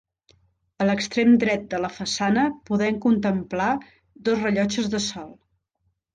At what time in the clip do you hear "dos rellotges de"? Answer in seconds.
4.31-5.05